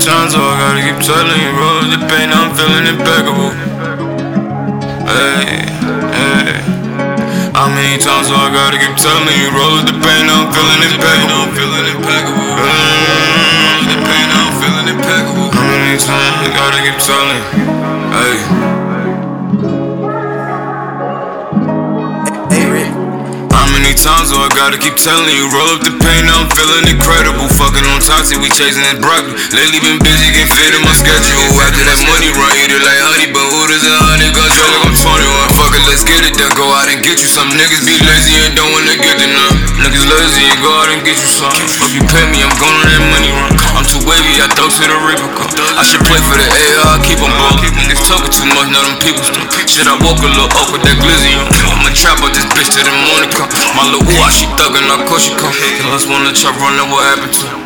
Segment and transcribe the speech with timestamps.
[0.00, 3.52] times do I gotta keep telling you, roll the pain, I'm feeling impeccable.
[5.04, 5.68] Hey,
[6.16, 6.56] hey.
[7.52, 11.36] How many times do I gotta keep telling you, roll the pain, I'm feeling impeccable.
[11.36, 12.48] I'm feeling impeccable.
[12.48, 15.52] Roll the pain, I'm feeling impeccable.
[15.52, 17.60] How many times I gotta keep telling you?
[18.16, 18.79] Hey.
[23.90, 25.50] Many times do I gotta keep telling you?
[25.50, 27.50] Roll up the pain, I'm feeling incredible.
[27.58, 29.34] Fucking on toxic, we chasing this broccoli.
[29.50, 31.42] Lately been busy, get fit in my schedule.
[31.58, 34.46] After that money run, eat it like honey, but who does a honey gun?
[34.46, 35.58] Feel like I'm 21.
[35.58, 36.54] Fuck it, let's get it done.
[36.54, 39.58] Go out and get you some niggas be lazy and don't wanna get to none.
[39.82, 41.50] Niggas lazy and go out and get you some.
[41.82, 43.02] Fuck you pay me, I'm going on that
[44.56, 45.50] throw to the Reaper cup.
[45.78, 47.54] I should play for the AR, keep on ball.
[47.60, 49.22] Niggas talking too much, now them people.
[49.70, 51.46] Shit, I walk a little up with that glizzy on.
[51.46, 53.50] I'ma trap out this bitch till the morning come.
[53.78, 55.54] My little ooh, she thuggin', of course she come.
[55.54, 57.58] Killers wanna chop, run, then what happened to her?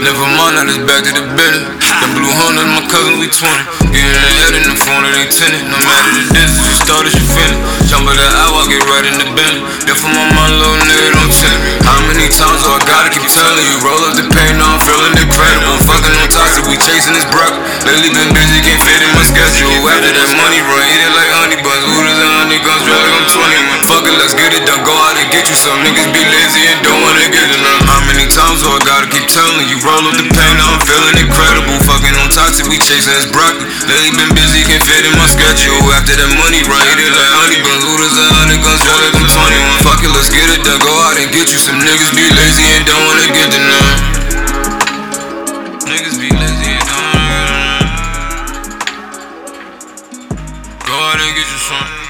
[0.00, 1.76] Never mind, I just back to the business.
[2.00, 3.92] The blue Honda, my cousin, we 20.
[3.92, 5.68] Getting ahead in the phone, it ain't tenant.
[5.68, 7.60] No matter the distance, you started, you finish.
[7.92, 9.60] Jump of the hour, get right in the bin.
[9.84, 11.76] Then for my mind, little nigga, don't tell me.
[11.84, 13.76] How many times do I gotta keep telling you?
[13.84, 14.49] Roll up the pain,
[16.84, 17.52] chasing this brock.
[17.84, 19.72] Lately been busy, can't fit in my schedule.
[19.84, 21.84] After that money run, eat it like honey buns.
[21.84, 22.82] Who does honey guns?
[22.84, 23.88] Feel like I'm 21.
[23.88, 24.80] Fuck it, let's get it done.
[24.84, 27.80] Go out and get you some niggas be lazy and don't wanna get it none.
[27.84, 29.76] How many times do I gotta keep telling you?
[29.84, 31.76] Roll up the pain, now I'm feeling incredible.
[31.84, 33.68] Fucking on toxic, we chasing this broccoli.
[33.84, 35.76] Lately been busy, can't fit in my schedule.
[35.92, 37.84] After that money run, eat it like honey buns.
[37.84, 38.80] Who does honey guns?
[38.80, 39.84] Feel like I'm 21.
[39.84, 40.80] Fuck it, let's get it done.
[40.80, 43.49] Go out and get you some niggas be lazy and don't wanna get.
[45.90, 47.86] Niggas be lazy and none.
[50.86, 52.09] Go out and get you some.